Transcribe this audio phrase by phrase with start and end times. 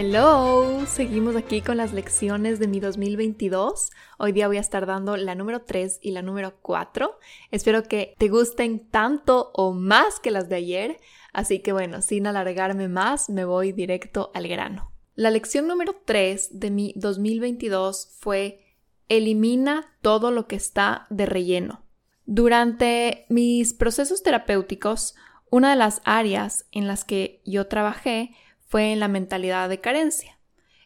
[0.00, 3.90] Hello, seguimos aquí con las lecciones de mi 2022.
[4.18, 7.18] Hoy día voy a estar dando la número 3 y la número 4.
[7.50, 11.00] Espero que te gusten tanto o más que las de ayer.
[11.32, 14.92] Así que bueno, sin alargarme más, me voy directo al grano.
[15.16, 18.76] La lección número 3 de mi 2022 fue
[19.08, 21.82] Elimina todo lo que está de relleno.
[22.24, 25.16] Durante mis procesos terapéuticos,
[25.50, 28.30] una de las áreas en las que yo trabajé
[28.68, 30.38] fue en la mentalidad de carencia.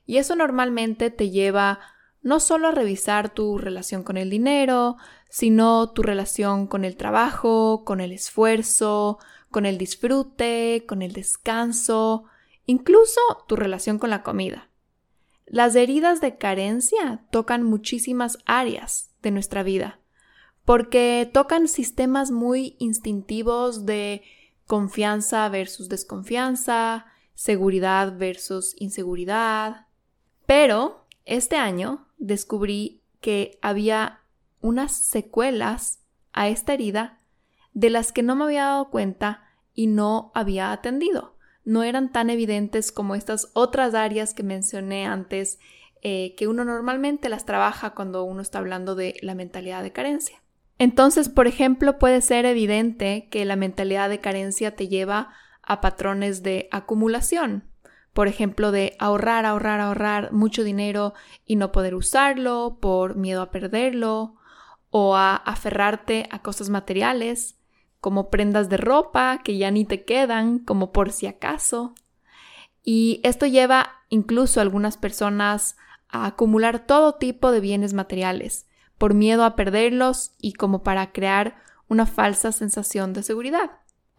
[0.07, 1.81] Y eso normalmente te lleva
[2.23, 4.97] no solo a revisar tu relación con el dinero,
[5.29, 9.19] sino tu relación con el trabajo, con el esfuerzo,
[9.51, 12.25] con el disfrute, con el descanso,
[12.65, 14.69] incluso tu relación con la comida.
[15.47, 20.01] Las heridas de carencia tocan muchísimas áreas de nuestra vida,
[20.65, 24.23] porque tocan sistemas muy instintivos de
[24.67, 29.87] confianza versus desconfianza, seguridad versus inseguridad.
[30.47, 34.21] Pero este año descubrí que había
[34.61, 36.01] unas secuelas
[36.33, 37.19] a esta herida
[37.75, 39.45] de las que no me había dado cuenta
[39.75, 41.37] y no había atendido.
[41.65, 45.59] No eran tan evidentes como estas otras áreas que mencioné antes,
[46.03, 50.43] eh, que uno normalmente las trabaja cuando uno está hablando de la mentalidad de carencia.
[50.79, 55.33] Entonces, por ejemplo, puede ser evidente que la mentalidad de carencia te lleva
[55.73, 57.65] a patrones de acumulación.
[58.13, 61.15] Por ejemplo, de ahorrar, ahorrar, ahorrar mucho dinero
[61.47, 64.37] y no poder usarlo por miedo a perderlo,
[64.93, 67.57] o a aferrarte a cosas materiales,
[68.01, 71.95] como prendas de ropa que ya ni te quedan, como por si acaso.
[72.85, 75.77] Y esto lleva incluso a algunas personas
[76.09, 78.67] a acumular todo tipo de bienes materiales,
[78.99, 81.57] por miedo a perderlos y como para crear
[81.89, 83.71] una falsa sensación de seguridad.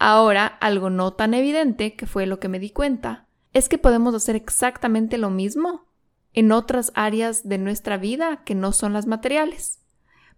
[0.06, 4.14] Ahora, algo no tan evidente, que fue lo que me di cuenta, es que podemos
[4.14, 5.86] hacer exactamente lo mismo
[6.34, 9.80] en otras áreas de nuestra vida que no son las materiales.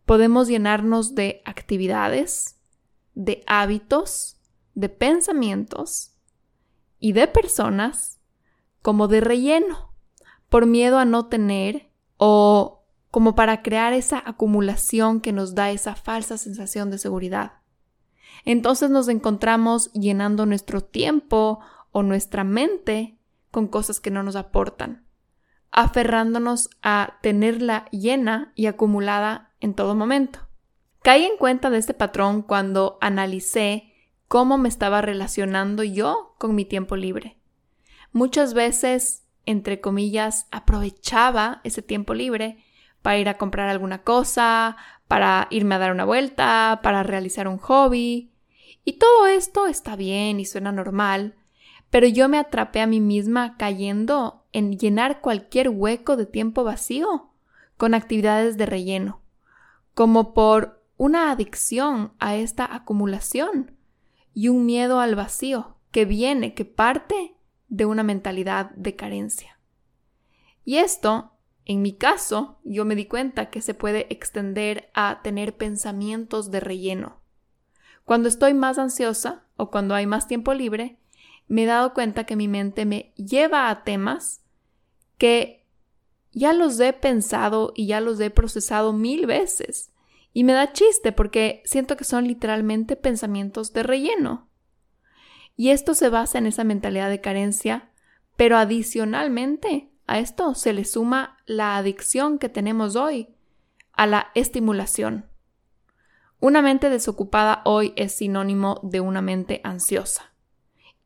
[0.05, 2.57] Podemos llenarnos de actividades,
[3.15, 4.39] de hábitos,
[4.75, 6.11] de pensamientos
[6.99, 8.19] y de personas
[8.83, 9.95] como de relleno,
[10.47, 15.95] por miedo a no tener o como para crear esa acumulación que nos da esa
[15.95, 17.64] falsa sensación de seguridad
[18.45, 21.59] entonces nos encontramos llenando nuestro tiempo
[21.91, 23.17] o nuestra mente
[23.51, 25.05] con cosas que no nos aportan,
[25.71, 30.39] aferrándonos a tenerla llena y acumulada en todo momento.
[31.01, 33.93] Caí en cuenta de este patrón cuando analicé
[34.27, 37.37] cómo me estaba relacionando yo con mi tiempo libre.
[38.11, 42.63] Muchas veces, entre comillas, aprovechaba ese tiempo libre
[43.01, 44.77] para ir a comprar alguna cosa,
[45.07, 48.31] para irme a dar una vuelta, para realizar un hobby,
[48.83, 51.35] y todo esto está bien y suena normal,
[51.89, 57.31] pero yo me atrapé a mí misma cayendo en llenar cualquier hueco de tiempo vacío
[57.77, 59.21] con actividades de relleno,
[59.93, 63.71] como por una adicción a esta acumulación
[64.33, 67.35] y un miedo al vacío que viene, que parte
[67.67, 69.59] de una mentalidad de carencia.
[70.63, 71.31] Y esto,
[71.65, 76.59] en mi caso, yo me di cuenta que se puede extender a tener pensamientos de
[76.59, 77.25] relleno
[78.05, 80.99] cuando estoy más ansiosa o cuando hay más tiempo libre,
[81.47, 84.43] me he dado cuenta que mi mente me lleva a temas
[85.17, 85.65] que
[86.31, 89.91] ya los he pensado y ya los he procesado mil veces.
[90.33, 94.49] Y me da chiste porque siento que son literalmente pensamientos de relleno.
[95.55, 97.89] Y esto se basa en esa mentalidad de carencia,
[98.35, 103.29] pero adicionalmente a esto se le suma la adicción que tenemos hoy
[103.93, 105.25] a la estimulación.
[106.39, 110.33] Una mente desocupada hoy es sinónimo de una mente ansiosa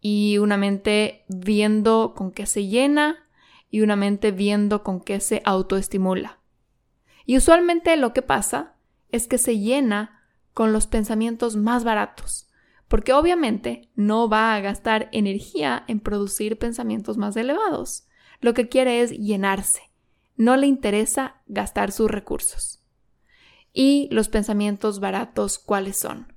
[0.01, 3.17] y una mente viendo con qué se llena
[3.69, 6.39] y una mente viendo con qué se autoestimula.
[7.25, 8.75] Y usualmente lo que pasa
[9.11, 10.23] es que se llena
[10.53, 12.49] con los pensamientos más baratos,
[12.87, 18.08] porque obviamente no va a gastar energía en producir pensamientos más elevados.
[18.39, 19.81] Lo que quiere es llenarse,
[20.37, 22.81] no le interesa gastar sus recursos.
[23.73, 26.33] Y los pensamientos baratos, ¿cuáles son?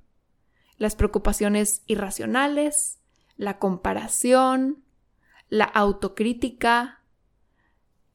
[0.77, 2.99] Las preocupaciones irracionales,
[3.37, 4.83] la comparación,
[5.49, 7.01] la autocrítica,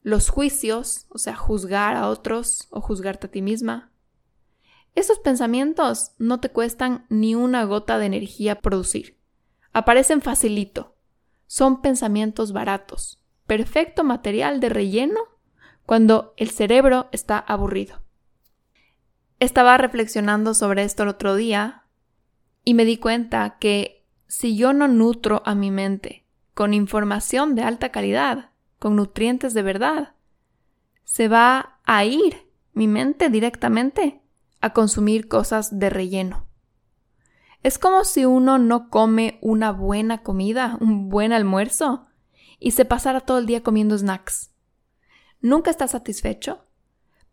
[0.01, 3.91] los juicios, o sea, juzgar a otros o juzgarte a ti misma,
[4.95, 9.17] Esos pensamientos no te cuestan ni una gota de energía producir.
[9.71, 10.95] Aparecen facilito.
[11.45, 13.18] Son pensamientos baratos.
[13.49, 15.21] Perfecto material de relleno
[15.87, 17.99] cuando el cerebro está aburrido.
[19.39, 21.85] Estaba reflexionando sobre esto el otro día
[22.63, 27.63] y me di cuenta que si yo no nutro a mi mente con información de
[27.63, 30.13] alta calidad, con nutrientes de verdad,
[31.03, 34.21] se va a ir mi mente directamente
[34.61, 36.45] a consumir cosas de relleno.
[37.63, 42.08] Es como si uno no come una buena comida, un buen almuerzo,
[42.59, 44.51] y se pasara todo el día comiendo snacks.
[45.41, 46.65] Nunca estás satisfecho,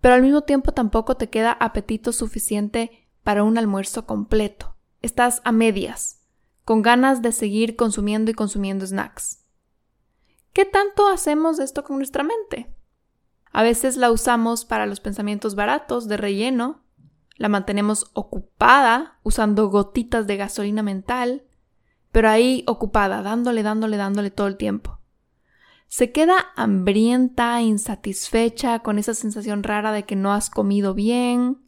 [0.00, 4.76] pero al mismo tiempo tampoco te queda apetito suficiente para un almuerzo completo.
[5.02, 6.22] Estás a medias,
[6.64, 9.44] con ganas de seguir consumiendo y consumiendo snacks.
[10.52, 12.74] ¿Qué tanto hacemos esto con nuestra mente?
[13.52, 16.84] A veces la usamos para los pensamientos baratos de relleno,
[17.36, 21.44] la mantenemos ocupada usando gotitas de gasolina mental,
[22.10, 24.95] pero ahí ocupada, dándole, dándole, dándole todo el tiempo.
[25.88, 31.62] Se queda hambrienta, insatisfecha, con esa sensación rara de que no has comido bien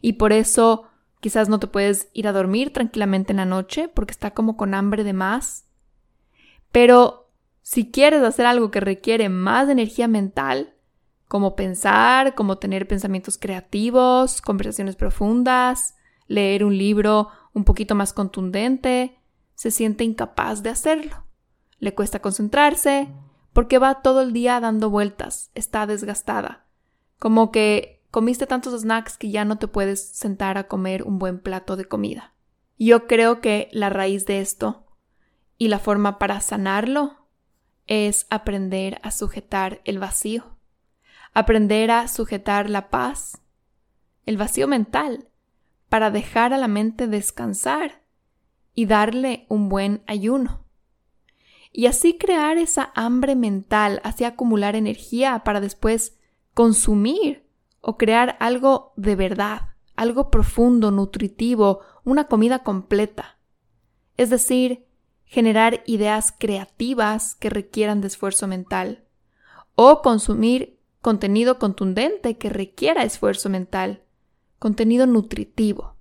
[0.00, 0.84] y por eso
[1.20, 4.74] quizás no te puedes ir a dormir tranquilamente en la noche porque está como con
[4.74, 5.66] hambre de más.
[6.72, 7.30] Pero
[7.62, 10.74] si quieres hacer algo que requiere más energía mental,
[11.26, 15.94] como pensar, como tener pensamientos creativos, conversaciones profundas,
[16.26, 19.18] leer un libro un poquito más contundente,
[19.54, 21.24] se siente incapaz de hacerlo.
[21.78, 23.08] Le cuesta concentrarse
[23.58, 26.68] porque va todo el día dando vueltas, está desgastada,
[27.18, 31.40] como que comiste tantos snacks que ya no te puedes sentar a comer un buen
[31.40, 32.36] plato de comida.
[32.78, 34.86] Yo creo que la raíz de esto
[35.56, 37.26] y la forma para sanarlo
[37.88, 40.56] es aprender a sujetar el vacío
[41.34, 43.40] aprender a sujetar la paz,
[44.24, 45.30] el vacío mental,
[45.88, 48.04] para dejar a la mente descansar
[48.72, 50.67] y darle un buen ayuno.
[51.72, 56.18] Y así crear esa hambre mental, así acumular energía para después
[56.54, 57.46] consumir
[57.80, 63.38] o crear algo de verdad, algo profundo, nutritivo, una comida completa.
[64.16, 64.86] Es decir,
[65.24, 69.04] generar ideas creativas que requieran de esfuerzo mental
[69.74, 74.02] o consumir contenido contundente que requiera esfuerzo mental,
[74.58, 75.96] contenido nutritivo.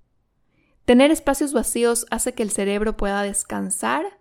[0.86, 4.17] Tener espacios vacíos hace que el cerebro pueda descansar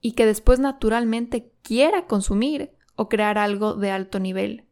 [0.00, 4.64] y que después naturalmente quiera consumir o crear algo de alto nivel.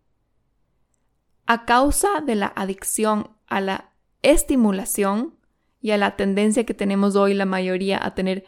[1.47, 3.93] A causa de la adicción a la
[4.23, 5.37] estimulación
[5.81, 8.45] y a la tendencia que tenemos hoy la mayoría a tener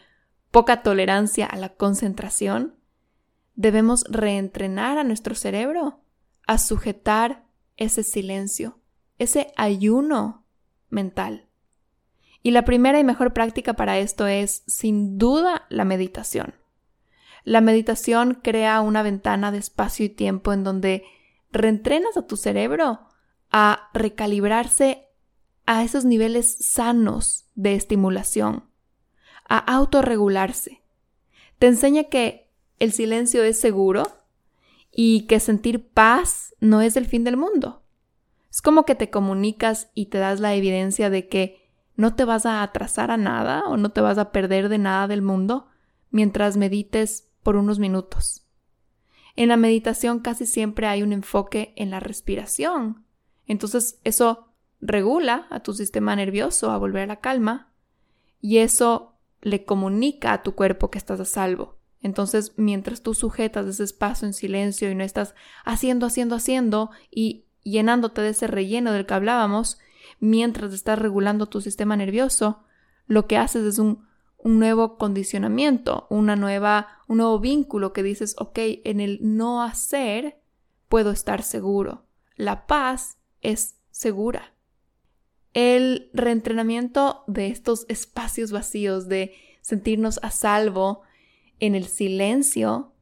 [0.51, 2.75] poca tolerancia a la concentración,
[3.55, 6.01] debemos reentrenar a nuestro cerebro
[6.47, 7.45] a sujetar
[7.77, 8.81] ese silencio,
[9.19, 10.45] ese ayuno
[10.91, 11.49] mental.
[12.43, 16.55] Y la primera y mejor práctica para esto es, sin duda, la meditación.
[17.45, 21.05] La meditación crea una ventana de espacio y tiempo en donde
[21.51, 23.01] reentrenas a tu cerebro
[23.51, 25.09] a recalibrarse
[25.67, 28.65] a esos niveles sanos de estimulación,
[29.49, 30.83] a autorregularse.
[31.59, 34.05] Te enseña que el silencio es seguro,
[35.01, 37.83] y que sentir paz no es el fin del mundo.
[38.51, 42.47] Es como que te comunicas y te das la evidencia de que no te vas
[42.47, 45.69] a atrasar a nada o no te vas a perder de nada del mundo
[46.11, 48.45] mientras medites por unos minutos.
[49.35, 53.07] En la meditación casi siempre hay un enfoque en la respiración.
[53.47, 54.49] Entonces eso
[54.83, 57.73] regula a tu sistema nervioso a volver a la calma
[58.43, 61.79] y eso le comunica a tu cuerpo que estás a salvo.
[62.03, 67.47] Entonces, mientras tú sujetas ese espacio en silencio y no estás haciendo, haciendo, haciendo y
[67.63, 69.79] llenándote de ese relleno del que hablábamos,
[70.21, 72.63] mientras estás regulando tu sistema nervioso,
[73.07, 74.07] lo que haces es un,
[74.39, 80.41] un nuevo condicionamiento, una nueva, un nuevo vínculo que dices, ok, en el no hacer
[80.89, 82.07] puedo estar seguro.
[82.37, 84.55] La paz es segura.
[85.55, 91.03] El reentrenamiento de estos espacios vacíos, de sentirnos a salvo,
[91.61, 92.93] en el silencio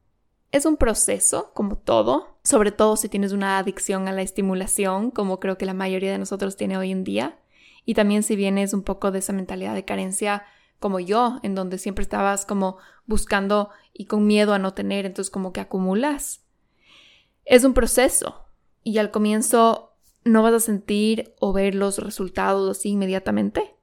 [0.52, 5.38] es un proceso, como todo, sobre todo si tienes una adicción a la estimulación, como
[5.38, 7.38] creo que la mayoría de nosotros tiene hoy en día,
[7.84, 10.44] y también si vienes un poco de esa mentalidad de carencia
[10.78, 15.30] como yo, en donde siempre estabas como buscando y con miedo a no tener, entonces
[15.30, 16.45] como que acumulas.
[17.45, 18.47] Es un proceso
[18.83, 23.76] y al comienzo no vas a sentir o ver los resultados así inmediatamente,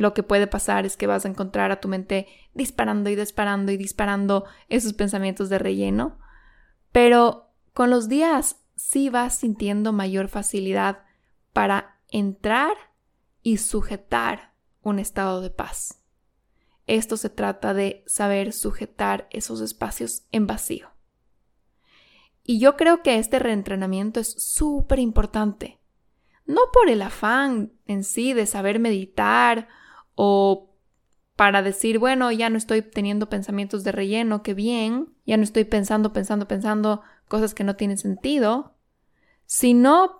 [0.00, 3.70] lo que puede pasar es que vas a encontrar a tu mente disparando y disparando
[3.70, 6.18] y disparando esos pensamientos de relleno,
[6.90, 11.02] pero con los días sí vas sintiendo mayor facilidad
[11.52, 12.72] para entrar
[13.42, 15.99] y sujetar un estado de paz.
[16.90, 20.88] Esto se trata de saber sujetar esos espacios en vacío.
[22.42, 25.78] Y yo creo que este reentrenamiento es súper importante.
[26.46, 29.68] No por el afán en sí de saber meditar
[30.16, 30.74] o
[31.36, 35.62] para decir, bueno, ya no estoy teniendo pensamientos de relleno, qué bien, ya no estoy
[35.62, 38.74] pensando, pensando, pensando cosas que no tienen sentido,
[39.46, 40.18] sino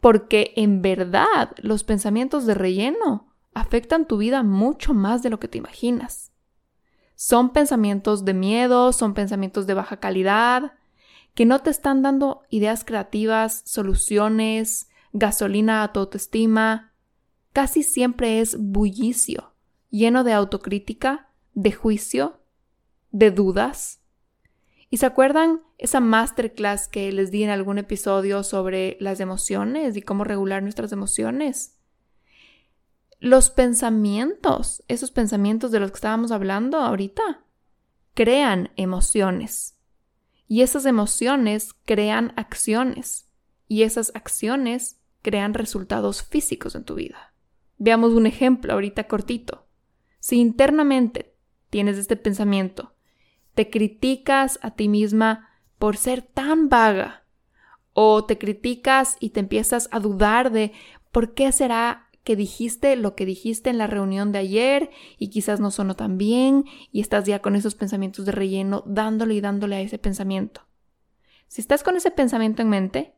[0.00, 5.48] porque en verdad los pensamientos de relleno afectan tu vida mucho más de lo que
[5.48, 6.32] te imaginas.
[7.14, 10.72] Son pensamientos de miedo, son pensamientos de baja calidad,
[11.34, 16.94] que no te están dando ideas creativas, soluciones, gasolina a tu autoestima.
[17.52, 19.52] Casi siempre es bullicio,
[19.90, 22.40] lleno de autocrítica, de juicio,
[23.10, 24.00] de dudas.
[24.88, 30.02] ¿Y se acuerdan esa masterclass que les di en algún episodio sobre las emociones y
[30.02, 31.79] cómo regular nuestras emociones?
[33.20, 37.44] Los pensamientos, esos pensamientos de los que estábamos hablando ahorita,
[38.14, 39.76] crean emociones.
[40.48, 43.28] Y esas emociones crean acciones.
[43.68, 47.34] Y esas acciones crean resultados físicos en tu vida.
[47.76, 49.66] Veamos un ejemplo ahorita cortito.
[50.18, 51.34] Si internamente
[51.68, 52.94] tienes este pensamiento,
[53.54, 57.24] te criticas a ti misma por ser tan vaga,
[57.92, 60.72] o te criticas y te empiezas a dudar de
[61.10, 65.70] por qué será dijiste lo que dijiste en la reunión de ayer y quizás no
[65.70, 69.80] sonó tan bien y estás ya con esos pensamientos de relleno dándole y dándole a
[69.80, 70.62] ese pensamiento.
[71.48, 73.14] Si estás con ese pensamiento en mente,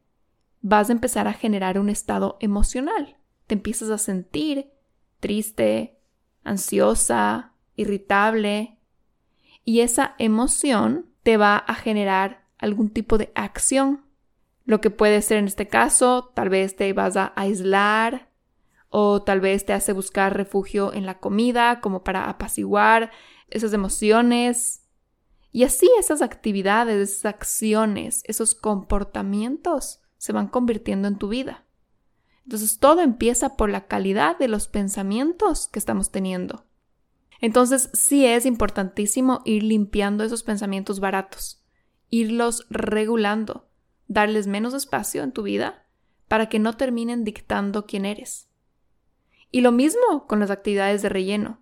[0.60, 3.18] vas a empezar a generar un estado emocional.
[3.46, 4.70] Te empiezas a sentir
[5.20, 5.98] triste,
[6.42, 8.78] ansiosa, irritable
[9.64, 14.04] y esa emoción te va a generar algún tipo de acción.
[14.64, 18.31] Lo que puede ser en este caso, tal vez te vas a aislar,
[18.94, 23.10] o tal vez te hace buscar refugio en la comida como para apaciguar
[23.48, 24.82] esas emociones.
[25.50, 31.64] Y así esas actividades, esas acciones, esos comportamientos se van convirtiendo en tu vida.
[32.44, 36.66] Entonces todo empieza por la calidad de los pensamientos que estamos teniendo.
[37.40, 41.64] Entonces sí es importantísimo ir limpiando esos pensamientos baratos,
[42.10, 43.70] irlos regulando,
[44.06, 45.86] darles menos espacio en tu vida
[46.28, 48.51] para que no terminen dictando quién eres.
[49.52, 51.60] Y lo mismo con las actividades de relleno.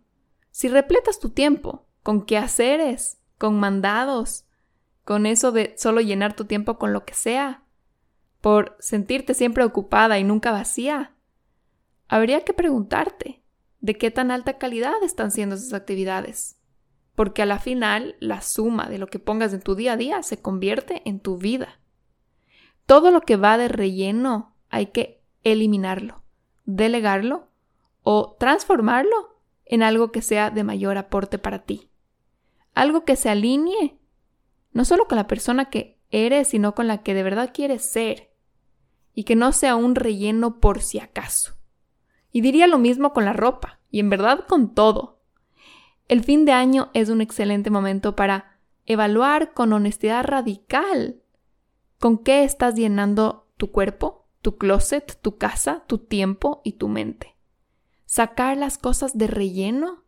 [0.52, 4.46] Si repletas tu tiempo con quehaceres, con mandados,
[5.04, 7.64] con eso de solo llenar tu tiempo con lo que sea,
[8.40, 11.16] por sentirte siempre ocupada y nunca vacía,
[12.08, 13.42] habría que preguntarte
[13.80, 16.58] de qué tan alta calidad están siendo esas actividades.
[17.16, 20.22] Porque a la final, la suma de lo que pongas en tu día a día
[20.22, 21.80] se convierte en tu vida.
[22.86, 26.22] Todo lo que va de relleno hay que eliminarlo,
[26.64, 27.49] delegarlo
[28.02, 31.90] o transformarlo en algo que sea de mayor aporte para ti.
[32.74, 33.98] Algo que se alinee
[34.72, 38.30] no solo con la persona que eres, sino con la que de verdad quieres ser.
[39.14, 41.54] Y que no sea un relleno por si acaso.
[42.30, 45.20] Y diría lo mismo con la ropa, y en verdad con todo.
[46.06, 51.20] El fin de año es un excelente momento para evaluar con honestidad radical
[51.98, 57.36] con qué estás llenando tu cuerpo, tu closet, tu casa, tu tiempo y tu mente
[58.10, 60.02] sacar las cosas de relleno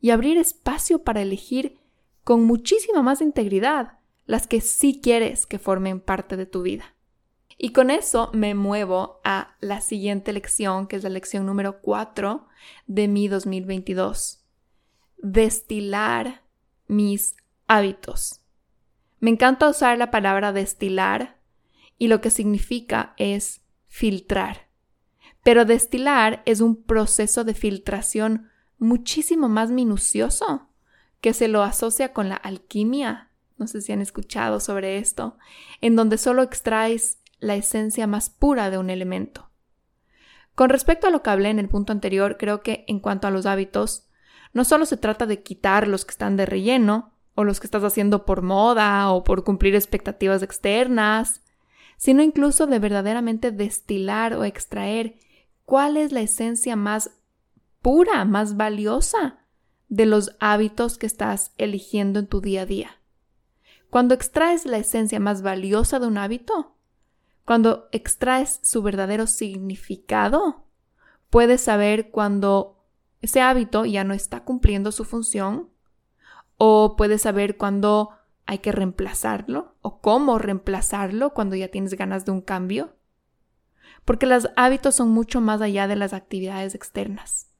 [0.00, 1.78] y abrir espacio para elegir
[2.24, 6.96] con muchísima más integridad las que sí quieres que formen parte de tu vida.
[7.56, 12.48] Y con eso me muevo a la siguiente lección, que es la lección número 4
[12.88, 14.44] de mi 2022.
[15.18, 16.42] Destilar
[16.88, 17.36] mis
[17.68, 18.40] hábitos.
[19.20, 21.38] Me encanta usar la palabra destilar
[21.98, 24.67] y lo que significa es filtrar.
[25.48, 30.68] Pero destilar es un proceso de filtración muchísimo más minucioso
[31.22, 33.30] que se lo asocia con la alquimia.
[33.56, 35.38] No sé si han escuchado sobre esto,
[35.80, 39.48] en donde solo extraes la esencia más pura de un elemento.
[40.54, 43.30] Con respecto a lo que hablé en el punto anterior, creo que en cuanto a
[43.30, 44.06] los hábitos,
[44.52, 47.84] no solo se trata de quitar los que están de relleno, o los que estás
[47.84, 51.40] haciendo por moda o por cumplir expectativas externas,
[51.96, 55.16] sino incluso de verdaderamente destilar o extraer
[55.68, 57.10] cuál es la esencia más
[57.82, 59.40] pura, más valiosa
[59.90, 63.02] de los hábitos que estás eligiendo en tu día a día.
[63.90, 66.74] Cuando extraes la esencia más valiosa de un hábito,
[67.44, 70.64] cuando extraes su verdadero significado,
[71.28, 72.82] puedes saber cuando
[73.20, 75.68] ese hábito ya no está cumpliendo su función
[76.56, 78.12] o puedes saber cuando
[78.46, 82.94] hay que reemplazarlo o cómo reemplazarlo cuando ya tienes ganas de un cambio
[84.08, 87.50] porque los hábitos son mucho más allá de las actividades externas.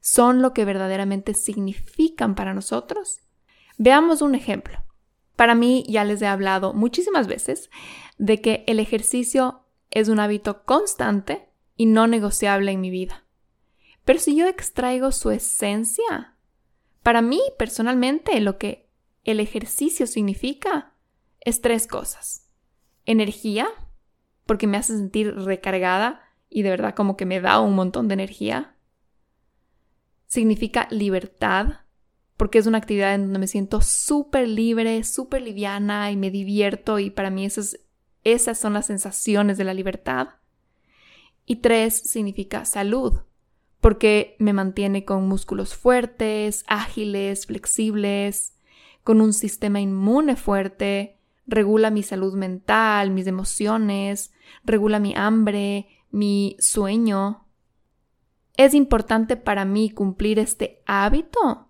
[0.00, 3.20] Son lo que verdaderamente significan para nosotros.
[3.78, 4.82] Veamos un ejemplo.
[5.36, 7.70] Para mí ya les he hablado muchísimas veces
[8.18, 9.60] de que el ejercicio
[9.92, 13.24] es un hábito constante y no negociable en mi vida.
[14.04, 16.34] Pero si yo extraigo su esencia,
[17.04, 18.88] para mí personalmente lo que
[19.22, 20.94] el ejercicio significa
[21.38, 22.48] es tres cosas.
[23.06, 23.68] Energía,
[24.52, 28.12] porque me hace sentir recargada y de verdad como que me da un montón de
[28.12, 28.76] energía.
[30.26, 31.86] Significa libertad,
[32.36, 36.98] porque es una actividad en donde me siento súper libre, súper liviana y me divierto
[36.98, 37.80] y para mí esas,
[38.24, 40.28] esas son las sensaciones de la libertad.
[41.46, 43.20] Y tres, significa salud,
[43.80, 48.52] porque me mantiene con músculos fuertes, ágiles, flexibles,
[49.02, 54.32] con un sistema inmune fuerte, regula mi salud mental, mis emociones,
[54.64, 57.46] regula mi hambre, mi sueño.
[58.56, 61.68] Es importante para mí cumplir este hábito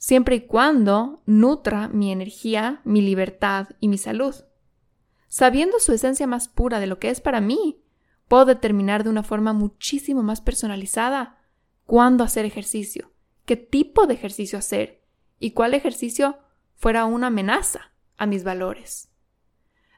[0.00, 4.34] siempre y cuando nutra mi energía, mi libertad y mi salud.
[5.28, 7.84] Sabiendo su esencia más pura de lo que es para mí,
[8.26, 11.38] puedo determinar de una forma muchísimo más personalizada
[11.84, 13.12] cuándo hacer ejercicio,
[13.44, 15.04] qué tipo de ejercicio hacer
[15.38, 16.38] y cuál ejercicio
[16.76, 19.10] fuera una amenaza a mis valores.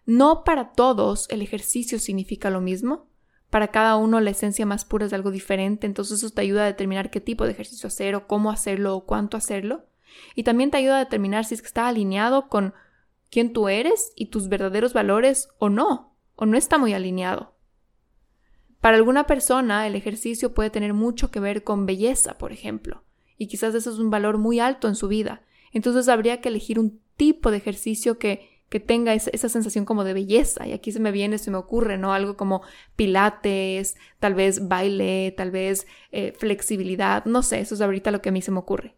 [0.07, 3.09] No para todos el ejercicio significa lo mismo.
[3.51, 6.67] Para cada uno la esencia más pura es algo diferente, entonces eso te ayuda a
[6.67, 9.87] determinar qué tipo de ejercicio hacer o cómo hacerlo o cuánto hacerlo.
[10.37, 12.75] Y también te ayuda a determinar si es que está alineado con
[13.29, 17.57] quién tú eres y tus verdaderos valores o no, o no está muy alineado.
[18.81, 23.03] Para alguna persona el ejercicio puede tener mucho que ver con belleza, por ejemplo,
[23.37, 25.43] y quizás eso es un valor muy alto en su vida.
[25.73, 30.15] Entonces habría que elegir un tipo de ejercicio que, que tenga esa, sensación como de
[30.15, 30.67] belleza.
[30.67, 32.15] Y aquí se me viene, se me ocurre, ¿no?
[32.15, 32.63] Algo como
[32.97, 38.31] pilates, tal vez baile, tal vez eh, flexibilidad, no sé, eso es ahorita lo que
[38.31, 38.97] a mí se me ocurre.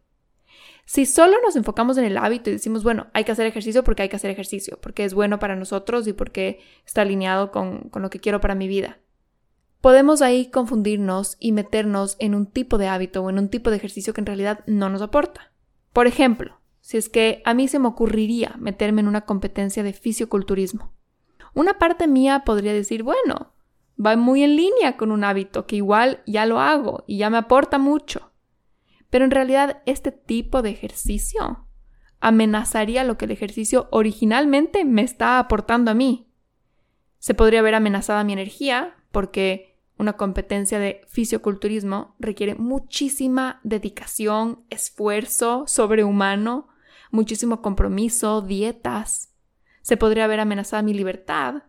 [0.87, 4.03] Si solo nos enfocamos en el hábito y decimos, bueno, hay que hacer ejercicio porque
[4.03, 8.03] hay que hacer ejercicio, porque es bueno para nosotros y porque está alineado con, con
[8.03, 9.01] lo que quiero para mi vida.
[9.81, 13.77] Podemos ahí confundirnos y meternos en un tipo de hábito o en un tipo de
[13.77, 15.53] ejercicio que en realidad no nos aporta.
[15.93, 19.95] Por ejemplo, si es que a mí se me ocurriría meterme en una competencia de
[19.95, 20.93] fisioculturismo.
[21.55, 23.55] Una parte mía podría decir, bueno,
[23.99, 27.39] va muy en línea con un hábito que igual ya lo hago y ya me
[27.39, 28.33] aporta mucho.
[29.09, 31.67] Pero en realidad este tipo de ejercicio
[32.21, 36.29] amenazaría lo que el ejercicio originalmente me está aportando a mí.
[37.19, 45.65] Se podría ver amenazada mi energía porque una competencia de fisioculturismo requiere muchísima dedicación, esfuerzo
[45.67, 46.69] sobrehumano,
[47.15, 49.33] muchísimo compromiso, dietas.
[49.83, 51.63] Se podría ver amenazada mi libertad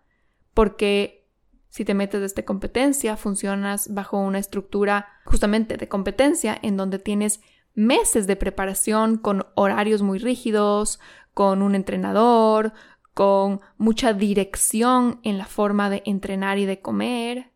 [0.53, 1.29] porque
[1.69, 6.99] si te metes de esta competencia, funcionas bajo una estructura justamente de competencia en donde
[6.99, 7.41] tienes
[7.73, 10.99] meses de preparación con horarios muy rígidos,
[11.33, 12.71] con un entrenador,
[13.13, 17.51] con mucha dirección en la forma de entrenar y de comer.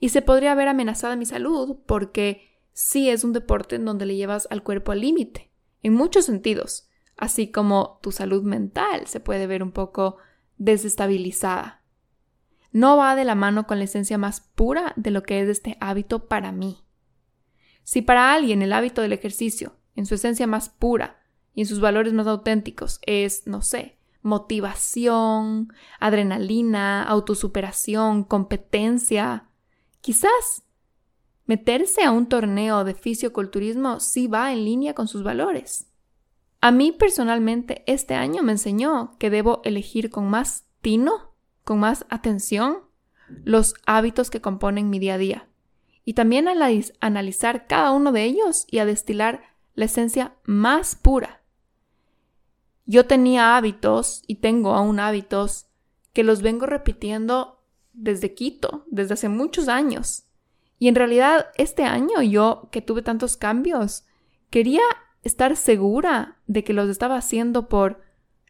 [0.00, 4.16] Y se podría ver amenazada mi salud porque sí es un deporte en donde le
[4.16, 9.46] llevas al cuerpo al límite, en muchos sentidos, así como tu salud mental se puede
[9.46, 10.16] ver un poco
[10.56, 11.84] desestabilizada
[12.74, 15.78] no va de la mano con la esencia más pura de lo que es este
[15.80, 16.84] hábito para mí.
[17.84, 21.20] Si para alguien el hábito del ejercicio, en su esencia más pura
[21.54, 29.50] y en sus valores más auténticos, es, no sé, motivación, adrenalina, autosuperación, competencia,
[30.00, 30.64] quizás
[31.46, 35.86] meterse a un torneo de fisioculturismo sí va en línea con sus valores.
[36.64, 42.06] A mí personalmente este año me enseñó que debo elegir con más tino con más
[42.08, 42.78] atención
[43.44, 45.48] los hábitos que componen mi día a día
[46.06, 46.54] y también a
[47.00, 49.42] analizar cada uno de ellos y a destilar
[49.74, 51.42] la esencia más pura.
[52.86, 55.66] Yo tenía hábitos y tengo aún hábitos
[56.14, 60.24] que los vengo repitiendo desde Quito, desde hace muchos años.
[60.78, 64.06] Y en realidad este año yo, que tuve tantos cambios,
[64.48, 64.80] quería
[65.22, 68.02] estar segura de que los estaba haciendo por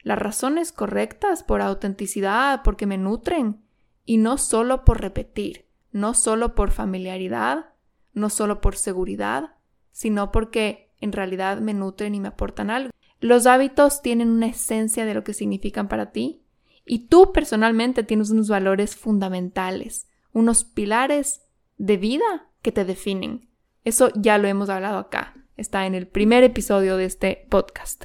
[0.03, 3.63] las razones correctas por autenticidad, porque me nutren,
[4.05, 7.71] y no solo por repetir, no solo por familiaridad,
[8.13, 9.55] no solo por seguridad,
[9.93, 12.91] sino porque en realidad me nutren y me aportan algo.
[13.21, 16.43] Los hábitos tienen una esencia de lo que significan para ti
[16.85, 21.43] y tú personalmente tienes unos valores fundamentales, unos pilares
[21.79, 23.49] de vida que te definen.
[23.85, 28.05] Eso ya lo hemos hablado acá, está en el primer episodio de este podcast.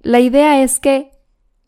[0.00, 1.12] La idea es que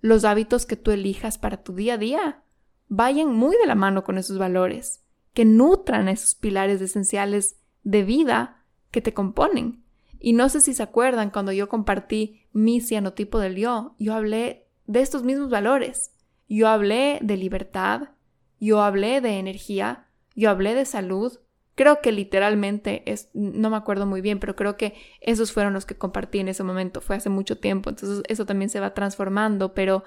[0.00, 2.42] los hábitos que tú elijas para tu día a día
[2.88, 5.02] vayan muy de la mano con esos valores,
[5.34, 9.82] que nutran esos pilares esenciales de vida que te componen.
[10.18, 14.66] Y no sé si se acuerdan cuando yo compartí mi cianotipo del yo, yo hablé
[14.86, 16.12] de estos mismos valores.
[16.48, 18.10] Yo hablé de libertad,
[18.58, 21.38] yo hablé de energía, yo hablé de salud.
[21.78, 25.86] Creo que literalmente es, no me acuerdo muy bien, pero creo que esos fueron los
[25.86, 27.00] que compartí en ese momento.
[27.00, 29.74] Fue hace mucho tiempo, entonces eso también se va transformando.
[29.74, 30.02] Pero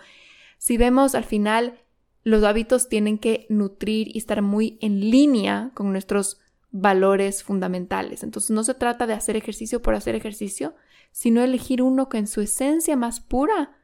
[0.57, 1.79] si vemos al final,
[2.23, 8.21] los hábitos tienen que nutrir y estar muy en línea con nuestros valores fundamentales.
[8.23, 10.75] Entonces no se trata de hacer ejercicio por hacer ejercicio,
[11.13, 13.77] sino elegir uno que en su esencia más pura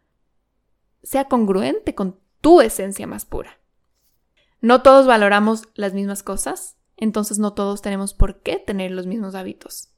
[1.03, 3.61] sea congruente con tu esencia más pura.
[4.59, 9.35] No todos valoramos las mismas cosas, entonces no todos tenemos por qué tener los mismos
[9.35, 9.89] hábitos.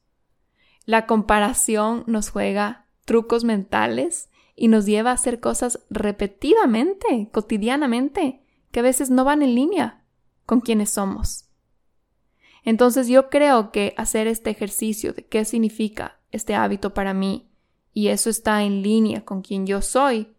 [0.84, 8.80] La comparación nos juega trucos mentales y nos lleva a hacer cosas repetidamente, cotidianamente, que
[8.80, 10.04] a veces no van en línea
[10.46, 11.46] con quienes somos.
[12.62, 17.50] Entonces yo creo que hacer este ejercicio de qué significa este hábito para mí
[17.92, 20.34] y eso está en línea con quien yo soy,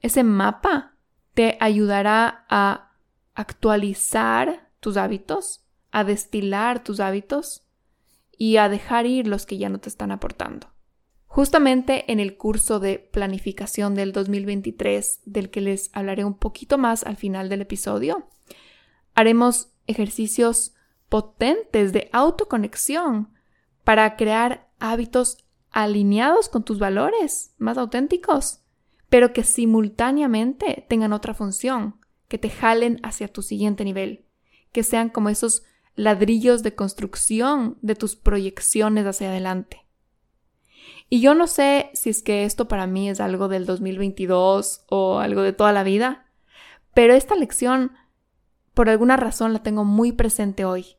[0.00, 0.96] ese mapa
[1.34, 2.92] te ayudará a
[3.34, 7.62] actualizar tus hábitos, a destilar tus hábitos
[8.36, 10.66] y a dejar ir los que ya no te están aportando.
[11.26, 17.04] Justamente en el curso de planificación del 2023, del que les hablaré un poquito más
[17.04, 18.28] al final del episodio,
[19.14, 20.74] haremos ejercicios
[21.08, 23.32] potentes de autoconexión
[23.84, 25.38] para crear hábitos
[25.70, 28.62] alineados con tus valores más auténticos,
[29.08, 34.26] pero que simultáneamente tengan otra función, que te jalen hacia tu siguiente nivel,
[34.72, 35.62] que sean como esos
[35.94, 39.86] ladrillos de construcción de tus proyecciones hacia adelante.
[41.08, 45.18] Y yo no sé si es que esto para mí es algo del 2022 o
[45.18, 46.26] algo de toda la vida,
[46.94, 47.92] pero esta lección
[48.74, 50.96] por alguna razón la tengo muy presente hoy.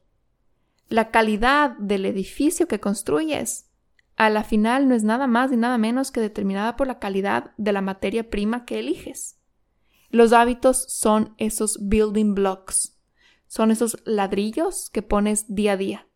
[0.87, 3.71] La calidad del edificio que construyes
[4.15, 7.51] a la final no es nada más ni nada menos que determinada por la calidad
[7.57, 9.39] de la materia prima que eliges.
[10.09, 12.92] Los hábitos son esos building blocks,
[13.53, 16.07] son esos ladrillos que pones día a día,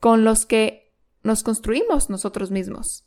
[0.00, 0.90] con los que
[1.22, 3.04] nos construimos nosotros mismos.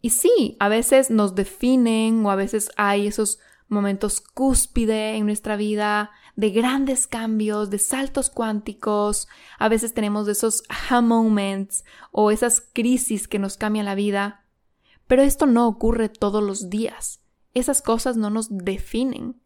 [0.00, 5.56] Y sí, a veces nos definen o a veces hay esos momentos cúspide en nuestra
[5.56, 9.26] vida, de grandes cambios, de saltos cuánticos.
[9.58, 14.44] A veces tenemos esos aha moments o esas crisis que nos cambian la vida.
[15.08, 17.24] Pero esto no ocurre todos los días.
[17.54, 19.40] Esas cosas no nos definen.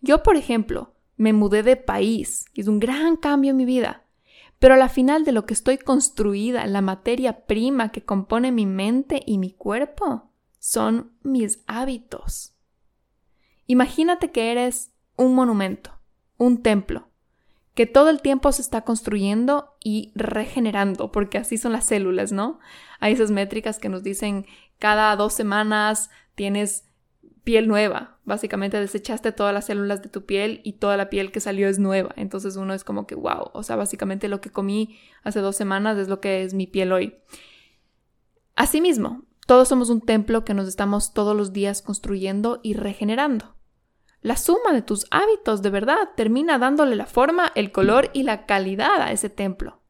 [0.00, 4.04] Yo, por ejemplo, me mudé de país, es un gran cambio en mi vida.
[4.58, 8.64] Pero a la final de lo que estoy construida, la materia prima que compone mi
[8.64, 12.54] mente y mi cuerpo, son mis hábitos.
[13.66, 15.92] Imagínate que eres un monumento,
[16.38, 17.08] un templo,
[17.74, 22.58] que todo el tiempo se está construyendo y regenerando, porque así son las células, ¿no?
[22.98, 24.46] Hay esas métricas que nos dicen
[24.78, 26.87] cada dos semanas tienes
[27.48, 28.18] piel nueva.
[28.26, 31.78] Básicamente desechaste todas las células de tu piel y toda la piel que salió es
[31.78, 32.12] nueva.
[32.16, 35.96] Entonces uno es como que, wow, o sea, básicamente lo que comí hace dos semanas
[35.96, 37.14] es lo que es mi piel hoy.
[38.54, 43.56] Asimismo, todos somos un templo que nos estamos todos los días construyendo y regenerando.
[44.20, 48.44] La suma de tus hábitos de verdad termina dándole la forma, el color y la
[48.44, 49.80] calidad a ese templo.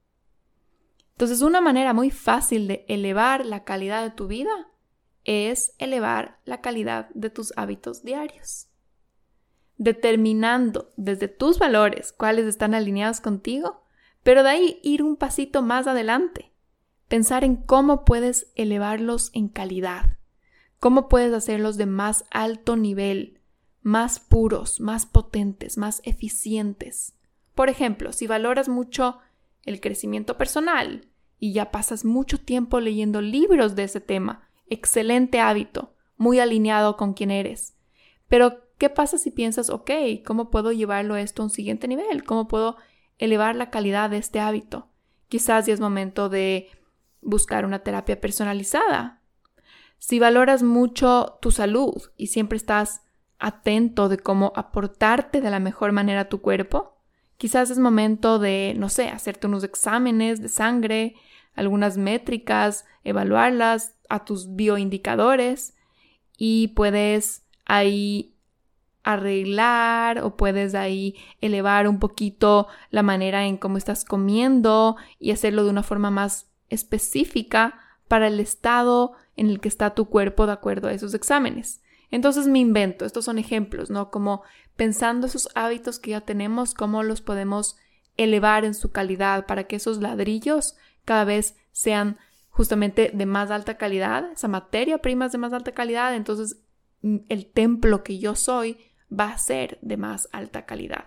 [1.15, 4.69] Entonces, una manera muy fácil de elevar la calidad de tu vida
[5.29, 8.69] es elevar la calidad de tus hábitos diarios.
[9.77, 13.85] Determinando desde tus valores cuáles están alineados contigo,
[14.23, 16.51] pero de ahí ir un pasito más adelante.
[17.09, 20.17] Pensar en cómo puedes elevarlos en calidad,
[20.81, 23.39] cómo puedes hacerlos de más alto nivel,
[23.83, 27.15] más puros, más potentes, más eficientes.
[27.55, 29.19] Por ejemplo, si valoras mucho
[29.65, 31.07] el crecimiento personal
[31.39, 37.15] y ya pasas mucho tiempo leyendo libros de ese tema, excelente hábito, muy alineado con
[37.15, 37.75] quien eres.
[38.29, 39.91] Pero, ¿qué pasa si piensas, ok,
[40.25, 42.25] ¿cómo puedo llevarlo esto a un siguiente nivel?
[42.25, 42.77] ¿Cómo puedo
[43.19, 44.89] elevar la calidad de este hábito?
[45.29, 46.69] Quizás ya es momento de
[47.21, 49.21] buscar una terapia personalizada.
[49.99, 53.03] Si valoras mucho tu salud y siempre estás
[53.39, 56.97] atento de cómo aportarte de la mejor manera a tu cuerpo.
[57.37, 61.15] Quizás es momento de, no sé, hacerte unos exámenes de sangre,
[61.59, 65.75] algunas métricas, evaluarlas a tus bioindicadores
[66.37, 68.35] y puedes ahí
[69.03, 75.65] arreglar o puedes ahí elevar un poquito la manera en cómo estás comiendo y hacerlo
[75.65, 80.53] de una forma más específica para el estado en el que está tu cuerpo de
[80.53, 81.83] acuerdo a esos exámenes.
[82.11, 84.11] Entonces me invento, estos son ejemplos, ¿no?
[84.11, 84.43] Como
[84.77, 87.77] pensando esos hábitos que ya tenemos, cómo los podemos
[88.17, 90.77] elevar en su calidad para que esos ladrillos
[91.09, 92.19] cada vez sean
[92.51, 96.61] justamente de más alta calidad, esa materia prima es de más alta calidad, entonces
[97.01, 98.77] mm, el templo que yo soy
[99.11, 101.07] va a ser de más alta calidad.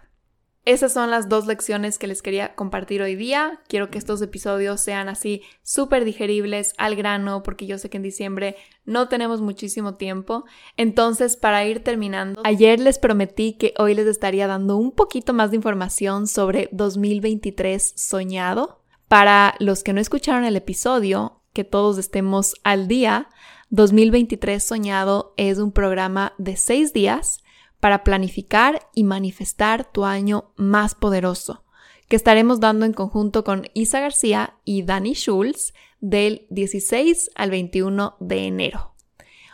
[0.65, 3.61] Esas son las dos lecciones que les quería compartir hoy día.
[3.67, 8.03] Quiero que estos episodios sean así súper digeribles, al grano, porque yo sé que en
[8.03, 10.45] diciembre no tenemos muchísimo tiempo.
[10.77, 15.51] Entonces, para ir terminando, ayer les prometí que hoy les estaría dando un poquito más
[15.51, 18.80] de información sobre 2023 soñado.
[19.11, 23.27] Para los que no escucharon el episodio, que todos estemos al día,
[23.69, 27.43] 2023 soñado es un programa de seis días
[27.81, 31.65] para planificar y manifestar tu año más poderoso,
[32.07, 38.15] que estaremos dando en conjunto con Isa García y Dani Schulz del 16 al 21
[38.21, 38.93] de enero.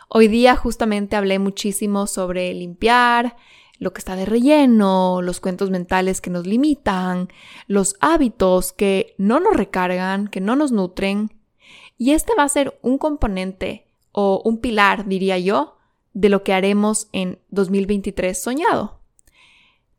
[0.08, 3.36] Hoy día justamente hablé muchísimo sobre limpiar,
[3.78, 7.28] lo que está de relleno, los cuentos mentales que nos limitan,
[7.66, 11.32] los hábitos que no nos recargan, que no nos nutren.
[11.96, 15.76] Y este va a ser un componente o un pilar, diría yo,
[16.12, 18.98] de lo que haremos en 2023 soñado.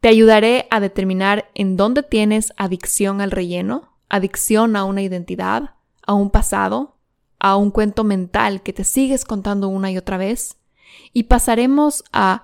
[0.01, 6.13] Te ayudaré a determinar en dónde tienes adicción al relleno, adicción a una identidad, a
[6.13, 6.97] un pasado,
[7.39, 10.57] a un cuento mental que te sigues contando una y otra vez,
[11.13, 12.43] y pasaremos a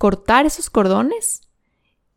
[0.00, 1.42] cortar esos cordones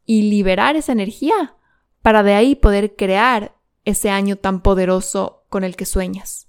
[0.06, 1.58] y liberar esa energía
[2.02, 6.48] para de ahí poder crear ese año tan poderoso con el que sueñas.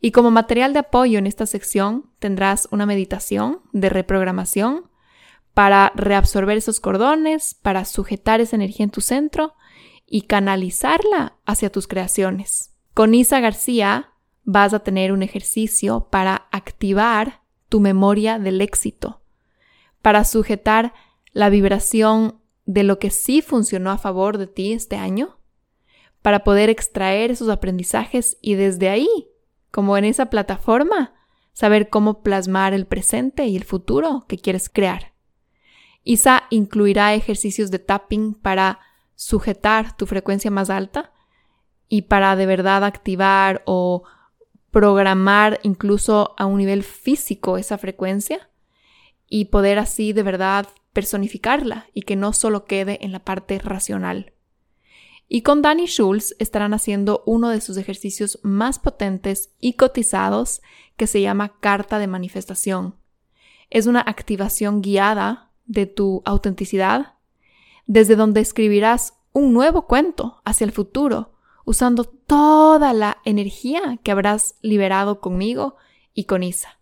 [0.00, 4.90] Y como material de apoyo en esta sección tendrás una meditación de reprogramación
[5.52, 9.52] para reabsorber esos cordones, para sujetar esa energía en tu centro
[10.06, 12.74] y canalizarla hacia tus creaciones.
[12.94, 14.14] Con Isa García
[14.44, 19.19] vas a tener un ejercicio para activar tu memoria del éxito,
[20.02, 20.92] para sujetar
[21.32, 25.38] la vibración de lo que sí funcionó a favor de ti este año,
[26.22, 29.08] para poder extraer esos aprendizajes y desde ahí
[29.70, 31.14] como en esa plataforma,
[31.52, 35.12] saber cómo plasmar el presente y el futuro que quieres crear.
[36.02, 38.80] ISA incluirá ejercicios de tapping para
[39.14, 41.12] sujetar tu frecuencia más alta
[41.88, 44.02] y para de verdad activar o
[44.70, 48.49] programar incluso a un nivel físico esa frecuencia
[49.30, 54.34] y poder así de verdad personificarla y que no solo quede en la parte racional.
[55.28, 60.60] Y con Danny Schulz estarán haciendo uno de sus ejercicios más potentes y cotizados
[60.96, 62.96] que se llama carta de manifestación.
[63.70, 67.14] Es una activación guiada de tu autenticidad,
[67.86, 74.56] desde donde escribirás un nuevo cuento hacia el futuro, usando toda la energía que habrás
[74.60, 75.76] liberado conmigo
[76.12, 76.79] y con Isa.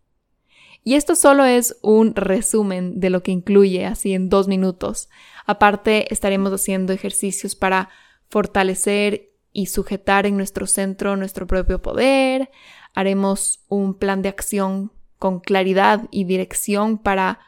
[0.88, 5.10] Y esto solo es un resumen de lo que incluye así en dos minutos.
[5.44, 7.90] Aparte, estaremos haciendo ejercicios para
[8.30, 12.50] fortalecer y sujetar en nuestro centro nuestro propio poder.
[12.94, 17.40] Haremos un plan de acción con claridad y dirección para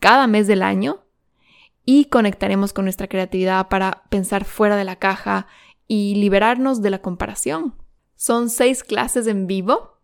[0.00, 1.04] cada mes del año
[1.84, 5.46] y conectaremos con nuestra creatividad para pensar fuera de la caja
[5.86, 7.76] y liberarnos de la comparación.
[8.16, 9.97] Son seis clases en vivo,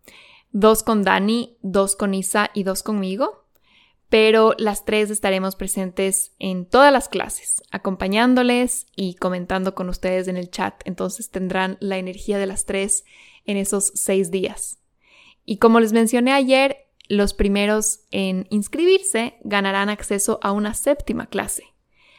[0.55, 3.45] dos con Dani, dos con Isa y dos conmigo
[4.15, 10.37] pero las tres estaremos presentes en todas las clases, acompañándoles y comentando con ustedes en
[10.37, 10.83] el chat.
[10.85, 13.05] Entonces tendrán la energía de las tres
[13.45, 14.79] en esos seis días.
[15.45, 16.77] Y como les mencioné ayer,
[17.09, 21.65] los primeros en inscribirse ganarán acceso a una séptima clase,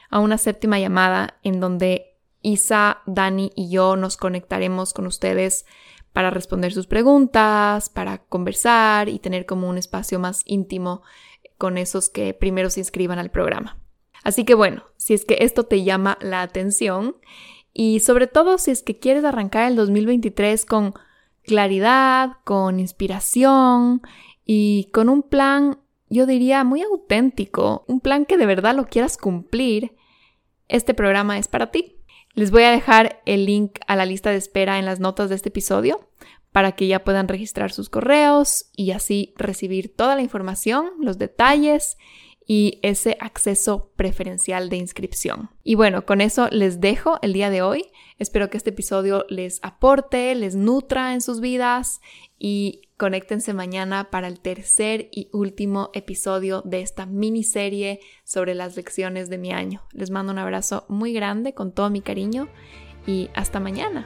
[0.09, 5.65] a una séptima llamada en donde Isa, Dani y yo nos conectaremos con ustedes
[6.15, 11.01] para responder sus preguntas, para conversar y tener como un espacio más íntimo
[11.57, 13.77] con esos que primero se inscriban al programa.
[14.23, 17.17] Así que bueno, si es que esto te llama la atención
[17.73, 20.93] y sobre todo si es que quieres arrancar el 2023 con
[21.43, 24.01] claridad, con inspiración
[24.45, 29.17] y con un plan, yo diría, muy auténtico, un plan que de verdad lo quieras
[29.17, 29.97] cumplir,
[30.69, 31.94] este programa es para ti.
[32.35, 35.35] Les voy a dejar el link a la lista de espera en las notas de
[35.35, 36.09] este episodio
[36.51, 41.97] para que ya puedan registrar sus correos y así recibir toda la información, los detalles
[42.45, 45.49] y ese acceso preferencial de inscripción.
[45.63, 47.85] Y bueno, con eso les dejo el día de hoy.
[48.19, 52.01] Espero que este episodio les aporte, les nutra en sus vidas
[52.37, 59.29] y conéctense mañana para el tercer y último episodio de esta miniserie sobre las lecciones
[59.29, 59.83] de mi año.
[59.91, 62.47] Les mando un abrazo muy grande con todo mi cariño
[63.05, 64.05] y hasta mañana.